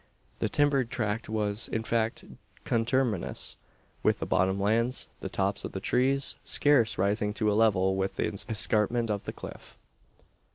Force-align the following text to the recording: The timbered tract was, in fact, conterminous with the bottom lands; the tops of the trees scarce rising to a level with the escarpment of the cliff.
The 0.39 0.49
timbered 0.49 0.89
tract 0.89 1.29
was, 1.29 1.67
in 1.67 1.83
fact, 1.83 2.23
conterminous 2.63 3.55
with 4.01 4.17
the 4.17 4.25
bottom 4.25 4.59
lands; 4.59 5.09
the 5.19 5.29
tops 5.29 5.63
of 5.63 5.73
the 5.73 5.79
trees 5.79 6.37
scarce 6.43 6.97
rising 6.97 7.35
to 7.35 7.51
a 7.51 7.53
level 7.53 7.95
with 7.95 8.15
the 8.15 8.25
escarpment 8.49 9.11
of 9.11 9.25
the 9.25 9.33
cliff. 9.33 9.77